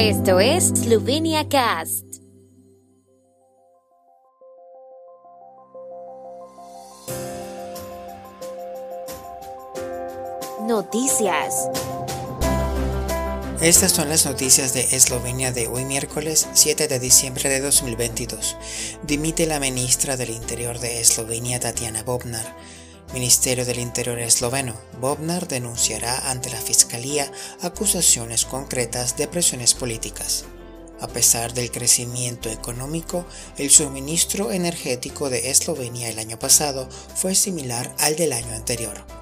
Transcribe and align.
Esto 0.00 0.38
es 0.38 0.68
Slovenia 0.68 1.48
Cast. 1.48 2.04
Noticias. 10.60 11.68
Estas 13.60 13.90
son 13.90 14.08
las 14.08 14.24
noticias 14.24 14.72
de 14.72 14.82
Eslovenia 14.94 15.50
de 15.50 15.66
hoy 15.66 15.84
miércoles 15.84 16.46
7 16.52 16.86
de 16.86 17.00
diciembre 17.00 17.48
de 17.48 17.58
2022. 17.58 18.56
Dimite 19.02 19.46
la 19.46 19.58
ministra 19.58 20.16
del 20.16 20.30
Interior 20.30 20.78
de 20.78 21.00
Eslovenia 21.00 21.58
Tatiana 21.58 22.04
Bobnar. 22.04 22.56
Ministerio 23.12 23.64
del 23.64 23.78
Interior 23.78 24.18
esloveno, 24.18 24.74
Bobnar 25.00 25.48
denunciará 25.48 26.30
ante 26.30 26.50
la 26.50 26.60
Fiscalía 26.60 27.32
acusaciones 27.62 28.44
concretas 28.44 29.16
de 29.16 29.26
presiones 29.26 29.72
políticas. 29.74 30.44
A 31.00 31.08
pesar 31.08 31.54
del 31.54 31.70
crecimiento 31.70 32.50
económico, 32.50 33.24
el 33.56 33.70
suministro 33.70 34.50
energético 34.50 35.30
de 35.30 35.50
Eslovenia 35.50 36.10
el 36.10 36.18
año 36.18 36.38
pasado 36.38 36.88
fue 37.14 37.34
similar 37.34 37.94
al 37.98 38.16
del 38.16 38.32
año 38.32 38.52
anterior. 38.54 39.17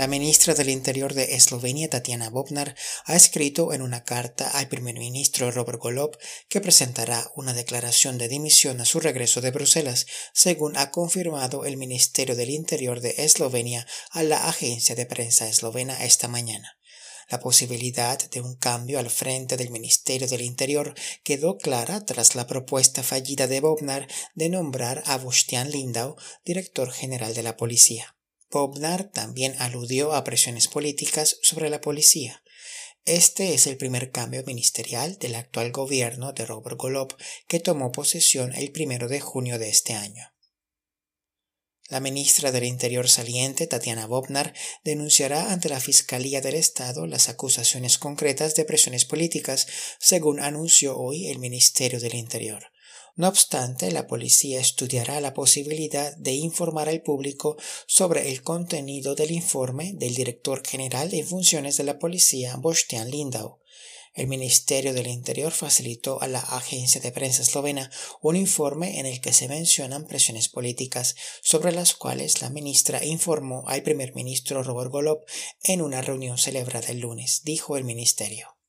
La 0.00 0.06
ministra 0.06 0.54
del 0.54 0.70
Interior 0.70 1.12
de 1.12 1.34
Eslovenia, 1.34 1.90
Tatiana 1.90 2.30
Bobnar, 2.30 2.74
ha 3.04 3.16
escrito 3.16 3.74
en 3.74 3.82
una 3.82 4.02
carta 4.02 4.48
al 4.48 4.66
primer 4.66 4.94
ministro 4.94 5.50
Robert 5.50 5.78
Golob 5.78 6.16
que 6.48 6.62
presentará 6.62 7.30
una 7.36 7.52
declaración 7.52 8.16
de 8.16 8.28
dimisión 8.28 8.80
a 8.80 8.86
su 8.86 8.98
regreso 8.98 9.42
de 9.42 9.50
Bruselas, 9.50 10.06
según 10.32 10.78
ha 10.78 10.90
confirmado 10.90 11.66
el 11.66 11.76
Ministerio 11.76 12.34
del 12.34 12.48
Interior 12.48 13.02
de 13.02 13.14
Eslovenia 13.18 13.86
a 14.08 14.22
la 14.22 14.48
agencia 14.48 14.94
de 14.94 15.04
prensa 15.04 15.46
eslovena 15.46 16.02
esta 16.02 16.28
mañana. 16.28 16.78
La 17.28 17.38
posibilidad 17.38 18.18
de 18.30 18.40
un 18.40 18.56
cambio 18.56 19.00
al 19.00 19.10
frente 19.10 19.58
del 19.58 19.68
Ministerio 19.68 20.26
del 20.28 20.40
Interior 20.40 20.94
quedó 21.24 21.58
clara 21.58 22.06
tras 22.06 22.36
la 22.36 22.46
propuesta 22.46 23.02
fallida 23.02 23.46
de 23.46 23.60
Bobnar 23.60 24.08
de 24.34 24.48
nombrar 24.48 25.02
a 25.04 25.18
Bostian 25.18 25.70
Lindau 25.70 26.16
director 26.42 26.90
general 26.90 27.34
de 27.34 27.42
la 27.42 27.58
policía. 27.58 28.16
Bobnar 28.50 29.04
también 29.04 29.54
aludió 29.58 30.12
a 30.12 30.24
presiones 30.24 30.66
políticas 30.66 31.38
sobre 31.42 31.70
la 31.70 31.80
policía. 31.80 32.42
Este 33.04 33.54
es 33.54 33.66
el 33.66 33.76
primer 33.76 34.10
cambio 34.10 34.42
ministerial 34.44 35.18
del 35.18 35.36
actual 35.36 35.70
gobierno 35.70 36.32
de 36.32 36.46
Robert 36.46 36.76
Golob 36.76 37.16
que 37.46 37.60
tomó 37.60 37.92
posesión 37.92 38.52
el 38.54 38.72
primero 38.72 39.08
de 39.08 39.20
junio 39.20 39.58
de 39.58 39.68
este 39.68 39.94
año. 39.94 40.32
La 41.88 42.00
ministra 42.00 42.52
del 42.52 42.64
Interior 42.64 43.08
saliente, 43.08 43.66
Tatiana 43.66 44.06
Bobnar, 44.06 44.54
denunciará 44.84 45.52
ante 45.52 45.68
la 45.68 45.80
Fiscalía 45.80 46.40
del 46.40 46.54
Estado 46.54 47.06
las 47.06 47.28
acusaciones 47.28 47.98
concretas 47.98 48.54
de 48.54 48.64
presiones 48.64 49.04
políticas, 49.04 49.66
según 49.98 50.40
anunció 50.40 50.96
hoy 50.96 51.28
el 51.28 51.40
Ministerio 51.40 51.98
del 51.98 52.14
Interior. 52.14 52.70
No 53.16 53.28
obstante, 53.28 53.90
la 53.90 54.06
policía 54.06 54.60
estudiará 54.60 55.20
la 55.20 55.34
posibilidad 55.34 56.16
de 56.16 56.32
informar 56.32 56.88
al 56.88 57.02
público 57.02 57.56
sobre 57.86 58.30
el 58.30 58.42
contenido 58.42 59.14
del 59.14 59.30
informe 59.30 59.92
del 59.94 60.14
director 60.14 60.66
general 60.66 61.10
de 61.10 61.24
funciones 61.24 61.76
de 61.76 61.84
la 61.84 61.98
policía, 61.98 62.56
Bostian 62.56 63.10
Lindau. 63.10 63.58
El 64.12 64.26
Ministerio 64.26 64.92
del 64.92 65.06
Interior 65.06 65.52
facilitó 65.52 66.20
a 66.20 66.26
la 66.26 66.40
agencia 66.40 67.00
de 67.00 67.12
prensa 67.12 67.42
eslovena 67.42 67.90
un 68.20 68.34
informe 68.34 68.98
en 68.98 69.06
el 69.06 69.20
que 69.20 69.32
se 69.32 69.46
mencionan 69.46 70.06
presiones 70.06 70.48
políticas 70.48 71.14
sobre 71.42 71.70
las 71.70 71.94
cuales 71.94 72.42
la 72.42 72.50
ministra 72.50 73.04
informó 73.04 73.64
al 73.68 73.82
primer 73.82 74.14
ministro 74.14 74.64
Robert 74.64 74.90
Golob 74.90 75.20
en 75.62 75.80
una 75.80 76.00
reunión 76.00 76.38
celebrada 76.38 76.88
el 76.88 77.00
lunes, 77.00 77.42
dijo 77.44 77.76
el 77.76 77.84
ministerio. 77.84 78.59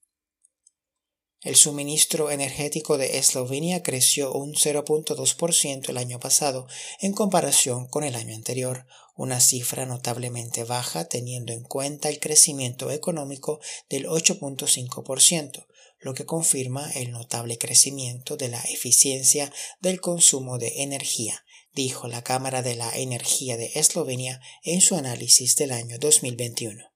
El 1.44 1.56
suministro 1.56 2.30
energético 2.30 3.00
de 3.00 3.18
Eslovenia 3.18 3.82
creció 3.82 4.32
un 4.32 4.54
0.2% 4.54 5.90
el 5.90 5.98
año 5.98 6.20
pasado 6.20 6.68
en 7.00 7.14
comparación 7.14 7.88
con 7.88 8.04
el 8.04 8.14
año 8.14 8.36
anterior, 8.36 8.86
una 9.16 9.40
cifra 9.40 9.88
notablemente 9.88 10.64
baja 10.66 11.06
teniendo 11.06 11.52
en 11.52 11.64
cuenta 11.64 12.10
el 12.10 12.20
crecimiento 12.20 12.92
económico 12.92 13.60
del 13.90 14.06
8.5%, 14.06 15.66
lo 16.00 16.14
que 16.14 16.28
confirma 16.28 16.92
el 16.92 17.10
notable 17.10 17.58
crecimiento 17.58 18.38
de 18.38 18.50
la 18.50 18.62
eficiencia 18.62 19.52
del 19.80 20.00
consumo 20.00 20.60
de 20.60 20.84
energía, 20.84 21.44
dijo 21.74 22.08
la 22.08 22.24
Cámara 22.24 22.62
de 22.62 22.76
la 22.76 22.92
Energía 22.96 23.58
de 23.58 23.72
Eslovenia 23.74 24.42
en 24.64 24.80
su 24.80 24.96
análisis 24.96 25.56
del 25.56 25.72
año 25.72 25.98
2021. 25.98 26.91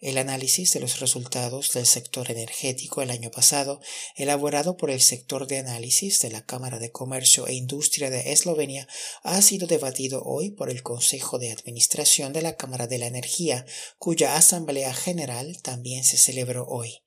El 0.00 0.16
análisis 0.16 0.72
de 0.72 0.80
los 0.80 0.98
resultados 0.98 1.74
del 1.74 1.84
sector 1.84 2.30
energético 2.30 3.02
el 3.02 3.10
año 3.10 3.30
pasado, 3.30 3.82
elaborado 4.16 4.78
por 4.78 4.90
el 4.90 5.02
sector 5.02 5.46
de 5.46 5.58
análisis 5.58 6.20
de 6.20 6.30
la 6.30 6.46
Cámara 6.46 6.78
de 6.78 6.90
Comercio 6.90 7.46
e 7.46 7.52
Industria 7.52 8.08
de 8.08 8.32
Eslovenia, 8.32 8.88
ha 9.22 9.42
sido 9.42 9.66
debatido 9.66 10.22
hoy 10.24 10.52
por 10.52 10.70
el 10.70 10.82
Consejo 10.82 11.38
de 11.38 11.52
Administración 11.52 12.32
de 12.32 12.40
la 12.40 12.56
Cámara 12.56 12.86
de 12.86 12.96
la 12.96 13.08
Energía, 13.08 13.66
cuya 13.98 14.36
Asamblea 14.36 14.94
General 14.94 15.60
también 15.60 16.02
se 16.02 16.16
celebró 16.16 16.66
hoy 16.66 17.02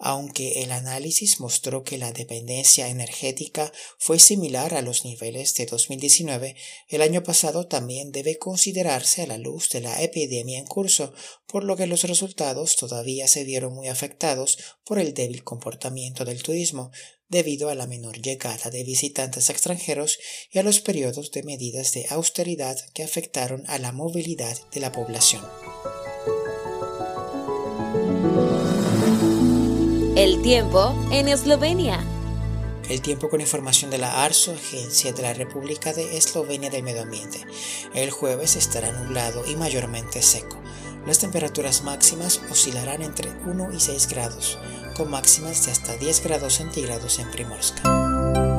aunque 0.00 0.62
el 0.62 0.72
análisis 0.72 1.40
mostró 1.40 1.84
que 1.84 1.98
la 1.98 2.12
dependencia 2.12 2.88
energética 2.88 3.70
fue 3.98 4.18
similar 4.18 4.72
a 4.74 4.80
los 4.80 5.04
niveles 5.04 5.54
de 5.54 5.66
2019, 5.66 6.56
el 6.88 7.02
año 7.02 7.22
pasado 7.22 7.66
también 7.66 8.10
debe 8.10 8.38
considerarse 8.38 9.22
a 9.22 9.26
la 9.26 9.36
luz 9.36 9.68
de 9.68 9.82
la 9.82 10.02
epidemia 10.02 10.58
en 10.58 10.66
curso, 10.66 11.12
por 11.46 11.64
lo 11.64 11.76
que 11.76 11.86
los 11.86 12.04
resultados 12.04 12.76
todavía 12.76 13.28
se 13.28 13.44
vieron 13.44 13.74
muy 13.74 13.88
afectados 13.88 14.58
por 14.84 14.98
el 14.98 15.12
débil 15.12 15.44
comportamiento 15.44 16.24
del 16.24 16.42
turismo, 16.42 16.90
debido 17.28 17.68
a 17.68 17.74
la 17.74 17.86
menor 17.86 18.20
llegada 18.20 18.70
de 18.70 18.82
visitantes 18.82 19.50
extranjeros 19.50 20.18
y 20.50 20.58
a 20.58 20.62
los 20.62 20.80
periodos 20.80 21.30
de 21.30 21.42
medidas 21.42 21.92
de 21.92 22.06
austeridad 22.08 22.76
que 22.94 23.04
afectaron 23.04 23.64
a 23.68 23.78
la 23.78 23.92
movilidad 23.92 24.58
de 24.72 24.80
la 24.80 24.92
población. 24.92 25.44
El 30.16 30.42
tiempo 30.42 30.92
en 31.12 31.28
Eslovenia. 31.28 32.04
El 32.88 33.00
tiempo 33.00 33.28
con 33.28 33.40
información 33.40 33.92
de 33.92 33.98
la 33.98 34.24
ARSO, 34.24 34.52
Agencia 34.52 35.12
de 35.12 35.22
la 35.22 35.32
República 35.32 35.92
de 35.92 36.16
Eslovenia 36.16 36.68
del 36.68 36.82
Medio 36.82 37.02
Ambiente. 37.02 37.46
El 37.94 38.10
jueves 38.10 38.56
estará 38.56 38.90
nublado 38.90 39.46
y 39.46 39.54
mayormente 39.54 40.20
seco. 40.20 40.58
Las 41.06 41.20
temperaturas 41.20 41.84
máximas 41.84 42.40
oscilarán 42.50 43.02
entre 43.02 43.30
1 43.46 43.72
y 43.72 43.78
6 43.78 44.08
grados, 44.08 44.58
con 44.96 45.10
máximas 45.10 45.64
de 45.64 45.72
hasta 45.72 45.96
10 45.96 46.24
grados 46.24 46.54
centígrados 46.54 47.20
en 47.20 47.30
Primorska. 47.30 48.49